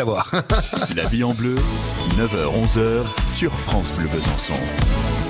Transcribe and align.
savoir. 0.00 0.32
La 0.96 1.04
vie 1.04 1.22
en 1.24 1.34
bleu, 1.34 1.56
9h-11h 2.16 3.04
sur 3.26 3.52
France 3.52 3.92
Bleu 3.98 4.08
Besançon. 4.08 4.54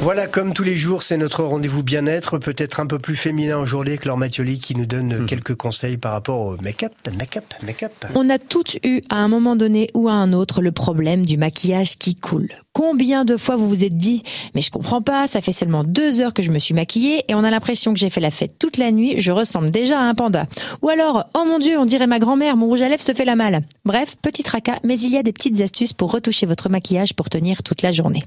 Voilà, 0.03 0.29
comme 0.29 0.55
tous 0.55 0.63
les 0.63 0.77
jours, 0.77 1.03
c'est 1.03 1.17
notre 1.17 1.43
rendez-vous 1.43 1.83
bien-être, 1.83 2.39
peut-être 2.39 2.79
un 2.79 2.87
peu 2.87 2.99
plus 3.01 3.17
féminin 3.17 3.59
aujourd'hui 3.59 3.95
avec 3.95 4.05
Laure 4.05 4.17
Mathioli 4.17 4.61
qui 4.61 4.77
nous 4.77 4.87
donne 4.87 5.19
Mhm. 5.19 5.27
quelques 5.27 5.57
conseils 5.57 5.97
par 5.97 6.13
rapport 6.13 6.41
au 6.41 6.57
make-up, 6.63 6.93
make-up, 7.19 7.45
make-up. 7.67 7.93
On 8.15 8.31
a 8.31 8.39
toutes 8.39 8.79
eu 8.85 9.01
à 9.11 9.17
un 9.17 9.29
moment 9.29 9.57
donné 9.57 9.89
ou 9.93 10.09
à 10.09 10.13
un 10.13 10.33
autre 10.33 10.63
le 10.63 10.71
problème 10.73 11.27
du 11.27 11.37
maquillage 11.37 11.99
qui 11.99 12.15
coule. 12.15 12.49
Combien 12.73 13.25
de 13.25 13.37
fois 13.37 13.57
vous 13.57 13.67
vous 13.67 13.85
êtes 13.85 13.97
dit 13.97 14.23
mais 14.55 14.61
je 14.61 14.71
comprends 14.71 15.03
pas, 15.03 15.27
ça 15.27 15.41
fait 15.41 15.53
seulement 15.53 15.85
deux 15.85 16.21
heures 16.21 16.35
que 16.35 16.43
je 16.43 16.53
me 16.53 16.59
suis 16.59 16.75
maquillée 16.75 17.25
et 17.29 17.35
on 17.35 17.45
a 17.45 17.51
l'impression 17.51 17.93
que 17.93 17.99
j'ai 17.99 18.11
fait 18.11 18.21
la 18.21 18.31
fête 18.31 18.59
toute 18.59 18.79
la 18.79 18.93
nuit, 18.93 19.15
je 19.19 19.33
ressemble 19.33 19.71
déjà 19.71 19.99
à 19.99 20.03
un 20.03 20.15
panda. 20.15 20.47
Ou 20.83 20.89
alors 20.89 21.25
oh 21.35 21.45
mon 21.45 21.59
dieu, 21.59 21.79
on 21.79 21.85
dirait 21.85 22.07
ma 22.07 22.21
grand-mère, 22.21 22.57
mon 22.57 22.67
rouge 22.67 22.83
à 22.83 22.89
lèvres 22.89 23.03
se 23.03 23.13
fait 23.13 23.25
la 23.25 23.35
malle. 23.35 23.63
Bref, 23.85 24.17
petit 24.23 24.45
tracas, 24.45 24.79
mais 24.85 24.99
il 25.01 25.13
y 25.13 25.17
a 25.17 25.23
des 25.23 25.33
petites 25.33 25.61
astuces 25.61 25.93
pour 25.93 26.13
retoucher 26.13 26.47
votre 26.47 26.69
maquillage 26.69 27.15
pour 27.15 27.29
tenir 27.29 27.65
toute 27.65 27.83
la 27.83 27.91
journée. 27.91 28.23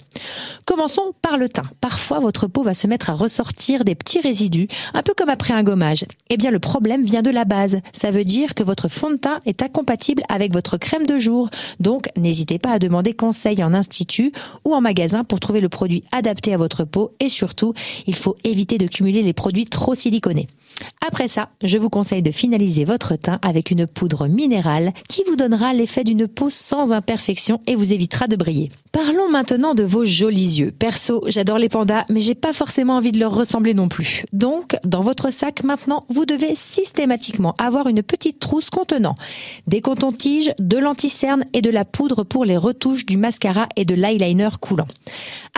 Commençons 0.66 1.14
par 1.22 1.38
le 1.38 1.48
teint. 1.48 1.64
Parfois, 1.80 2.20
votre 2.20 2.48
peau 2.48 2.64
va 2.64 2.74
se 2.74 2.88
mettre 2.88 3.10
à 3.10 3.14
ressortir 3.14 3.86
des 3.86 3.96
petits 3.96 4.20
résidus, 4.20 4.68
un 4.94 5.04
peu 5.04 5.14
comme 5.16 5.30
après 5.30 5.54
un 5.54 5.64
gommage. 5.64 6.06
Eh 6.30 6.36
bien, 6.36 6.52
le 6.52 6.60
problème 6.60 7.04
vient 7.04 7.22
de 7.22 7.30
la 7.30 7.46
base. 7.46 7.80
Ça 7.94 8.12
veut 8.12 8.26
dire 8.26 8.56
que 8.56 8.64
votre 8.64 8.90
fond 8.90 9.12
de 9.12 9.16
teint 9.16 9.40
est 9.46 9.62
incompatible 9.62 10.24
avec 10.28 10.52
votre 10.52 10.78
crème 10.78 11.06
de 11.06 11.18
jour. 11.18 11.50
Donc, 11.80 12.10
n'hésitez 12.18 12.60
pas 12.60 12.72
à 12.72 12.80
demander 12.80 13.14
conseil 13.14 13.64
en 13.64 13.74
institut 13.74 14.33
ou 14.66 14.74
en 14.74 14.82
magasin 14.82 15.24
pour 15.24 15.40
trouver 15.40 15.62
le 15.62 15.70
produit 15.70 16.04
adapté 16.12 16.54
à 16.54 16.58
votre 16.58 16.84
peau 16.84 17.14
et 17.20 17.30
surtout, 17.30 17.74
il 18.08 18.16
faut 18.16 18.36
éviter 18.44 18.78
de 18.78 18.88
cumuler 18.88 19.22
les 19.22 19.34
produits 19.34 19.66
trop 19.66 19.96
siliconés. 19.96 20.48
Après 21.06 21.28
ça, 21.28 21.50
je 21.64 21.78
vous 21.78 21.90
conseille 21.90 22.24
de 22.24 22.32
finaliser 22.32 22.84
votre 22.84 23.16
teint 23.16 23.40
avec 23.42 23.72
une 23.72 23.88
poudre 23.88 24.28
minérale 24.28 24.92
qui 25.08 25.24
vous 25.28 25.36
donnera 25.36 25.74
l'effet 25.74 26.04
d'une 26.04 26.28
peau 26.28 26.50
sans 26.50 26.92
imperfection 26.92 27.62
et 27.68 27.76
vous 27.76 27.94
évitera 27.94 28.28
de 28.28 28.36
briller. 28.36 28.72
Parlons 28.94 29.28
maintenant 29.28 29.74
de 29.74 29.82
vos 29.82 30.06
jolis 30.06 30.60
yeux. 30.60 30.72
Perso, 30.72 31.24
j'adore 31.26 31.58
les 31.58 31.68
pandas, 31.68 32.06
mais 32.10 32.20
j'ai 32.20 32.36
pas 32.36 32.54
forcément 32.54 32.98
envie 32.98 33.12
de 33.12 33.18
leur 33.18 33.34
ressembler 33.34 33.74
non 33.74 33.88
plus. 33.88 34.24
Donc, 34.34 34.76
dans 34.84 35.02
votre 35.02 35.32
sac 35.32 35.64
maintenant, 35.64 36.04
vous 36.10 36.28
devez 36.28 36.54
systématiquement 36.54 37.56
avoir 37.58 37.88
une 37.88 38.04
petite 38.04 38.38
trousse 38.38 38.70
contenant 38.70 39.16
des 39.66 39.82
cotons-tiges, 39.82 40.54
de 40.60 40.78
l'anticerne 40.78 41.44
et 41.54 41.64
de 41.64 41.72
la 41.72 41.86
poudre 41.86 42.24
pour 42.24 42.46
les 42.46 42.56
retouches 42.56 43.08
du 43.08 43.18
mascara 43.18 43.68
et 43.76 43.84
de 43.84 43.96
l'eyeliner 43.96 44.50
coulant. 44.62 44.86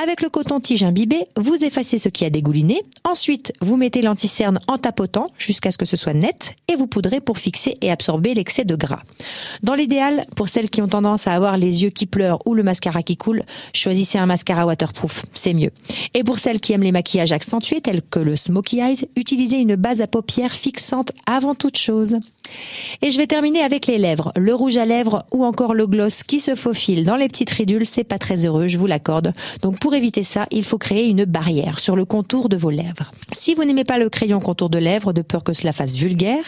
Avec 0.02 0.22
le 0.22 0.30
coton-tige 0.30 0.84
imbibé, 0.84 1.26
vous 1.36 1.66
effacez 1.66 1.98
ce 1.98 2.08
qui 2.08 2.24
a 2.24 2.30
dégouliné. 2.30 2.84
Ensuite, 3.04 3.52
vous 3.60 3.76
mettez 3.76 4.02
l'anticerne 4.02 4.60
en 4.70 4.78
tapotant 4.78 5.28
jusqu'à 5.38 5.72
ce 5.72 5.78
que 5.78 5.86
ce 5.86 5.98
soit 5.98 6.14
net 6.14 6.56
et 6.70 6.78
vous 6.78 6.88
poudrez 6.88 7.20
pour 7.20 7.38
fixer 7.38 7.76
et 7.82 7.92
absorber 7.92 8.34
l'excès 8.34 8.64
de 8.64 8.78
gras. 8.78 9.04
Dans 9.62 9.76
l'idéal, 9.76 10.26
pour 10.38 10.48
celles 10.48 10.70
qui 10.70 10.82
ont 10.82 10.88
tendance 10.88 11.28
à 11.28 11.34
avoir 11.34 11.58
les 11.58 11.84
yeux 11.84 11.90
qui 11.90 12.06
pleurent 12.06 12.40
ou 12.46 12.54
le 12.54 12.64
mascara 12.64 13.04
qui 13.04 13.18
coule, 13.18 13.25
choisissez 13.74 14.18
un 14.18 14.26
mascara 14.26 14.66
waterproof, 14.66 15.26
c'est 15.34 15.54
mieux. 15.54 15.72
Et 16.14 16.24
pour 16.24 16.40
celles 16.40 16.60
qui 16.60 16.74
aiment 16.74 16.84
les 16.84 16.92
maquillages 16.92 17.32
accentués 17.32 17.82
tels 17.82 18.02
que 18.02 18.20
le 18.20 18.36
smokey 18.36 18.78
eyes, 18.78 19.08
utilisez 19.16 19.58
une 19.58 19.76
base 19.76 20.02
à 20.02 20.08
paupières 20.08 20.54
fixante 20.54 21.12
avant 21.26 21.56
toute 21.56 21.78
chose. 21.78 22.18
Et 23.02 23.12
je 23.12 23.18
vais 23.18 23.28
terminer 23.28 23.62
avec 23.62 23.88
les 23.88 23.98
lèvres. 23.98 24.32
Le 24.36 24.54
rouge 24.54 24.78
à 24.78 24.86
lèvres 24.86 25.26
ou 25.32 25.44
encore 25.44 25.74
le 25.74 25.88
gloss 25.88 26.24
qui 26.24 26.40
se 26.40 26.56
faufile 26.56 27.06
dans 27.06 27.16
les 27.16 27.28
petites 27.28 27.52
ridules, 27.52 27.86
c'est 27.86 28.04
pas 28.04 28.18
très 28.18 28.46
heureux, 28.46 28.68
je 28.68 28.78
vous 28.78 28.88
l'accorde. 28.88 29.34
Donc 29.62 29.80
pour 29.80 29.94
éviter 29.94 30.24
ça, 30.24 30.48
il 30.52 30.64
faut 30.64 30.78
créer 30.78 31.08
une 31.08 31.26
barrière 31.26 31.80
sur 31.80 31.96
le 31.96 32.06
contour 32.06 32.50
de 32.50 32.58
vos 32.58 32.70
lèvres. 32.70 33.12
Si 33.32 33.54
vous 33.54 33.64
n'aimez 33.64 33.84
pas 33.84 33.98
le 33.98 34.10
crayon 34.10 34.40
contour 34.40 34.70
de 34.70 34.78
lèvres 34.78 35.14
de 35.14 35.22
peur 35.22 35.44
que 35.44 35.54
cela 35.54 35.72
fasse 35.72 35.96
vulgaire, 35.96 36.44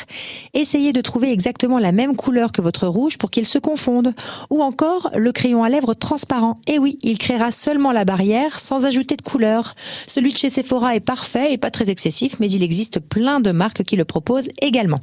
essayez 0.53 0.93
de 0.93 1.01
trouver 1.01 1.31
exactement 1.31 1.79
la 1.79 1.91
même 1.91 2.15
couleur 2.15 2.51
que 2.51 2.61
votre 2.61 2.87
rouge 2.87 3.17
pour 3.17 3.31
qu'il 3.31 3.45
se 3.45 3.57
confonde. 3.57 4.13
Ou 4.49 4.61
encore 4.61 5.09
le 5.15 5.31
crayon 5.31 5.63
à 5.63 5.69
lèvres 5.69 5.93
transparent. 5.93 6.55
Et 6.67 6.79
oui, 6.79 6.99
il 7.01 7.17
créera 7.17 7.51
seulement 7.51 7.91
la 7.91 8.05
barrière 8.05 8.59
sans 8.59 8.85
ajouter 8.85 9.15
de 9.15 9.21
couleur. 9.21 9.75
Celui 10.07 10.31
de 10.31 10.37
chez 10.37 10.49
Sephora 10.49 10.95
est 10.95 11.01
parfait 11.01 11.53
et 11.53 11.57
pas 11.57 11.71
très 11.71 11.89
excessif, 11.89 12.39
mais 12.39 12.49
il 12.49 12.63
existe 12.63 12.99
plein 12.99 13.39
de 13.39 13.51
marques 13.51 13.83
qui 13.83 13.95
le 13.95 14.05
proposent 14.05 14.49
également. 14.61 14.99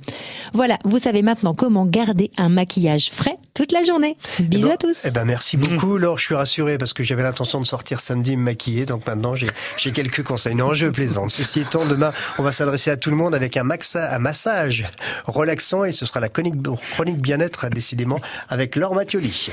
Voilà, 0.52 0.78
vous 0.84 0.98
savez 0.98 1.22
maintenant 1.22 1.54
comment 1.54 1.86
garder 1.86 2.30
un 2.36 2.48
maquillage 2.48 3.10
frais 3.10 3.36
toute 3.54 3.72
la 3.72 3.82
journée. 3.82 4.16
Bisous 4.40 4.66
Eh 4.66 4.68
ben- 4.68 4.74
à 4.74 4.76
tous. 4.76 5.04
Eh 5.06 5.10
ben 5.10 5.24
merci 5.24 5.56
beaucoup 5.56 5.96
Laure, 5.98 6.18
je 6.18 6.24
suis 6.24 6.34
rassuré 6.34 6.78
parce 6.78 6.92
que 6.92 7.02
j'avais 7.04 7.22
l'intention 7.22 7.60
de 7.60 7.66
sortir 7.66 8.00
samedi 8.00 8.36
me 8.36 8.42
maquiller, 8.42 8.86
donc 8.86 9.06
maintenant 9.06 9.34
j'ai 9.34 9.48
j'ai 9.78 9.92
quelques 9.92 10.22
conseils. 10.22 10.54
Non, 10.54 10.74
je 10.74 10.86
plaisante. 10.88 11.30
Ceci 11.30 11.60
étant, 11.60 11.84
demain 11.84 12.12
on 12.38 12.42
va 12.42 12.52
s'adresser 12.52 12.90
à 12.90 12.96
tout 12.96 13.10
le 13.10 13.16
monde 13.16 13.34
avec 13.34 13.56
un, 13.56 13.64
maxa, 13.64 14.14
un 14.14 14.18
massage 14.18 14.84
relaxant 15.26 15.84
et 15.84 15.92
ce 15.92 16.06
sera 16.06 16.20
la 16.20 16.28
chronique, 16.28 16.54
chronique 16.94 17.18
bien-être 17.20 17.68
décidément 17.68 18.20
avec 18.48 18.76
Laure 18.76 18.94
Mathioli. 18.94 19.50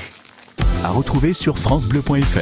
À 0.84 0.88
retrouver 0.90 1.32
sur 1.32 1.58
FranceBleu.fr. 1.58 2.40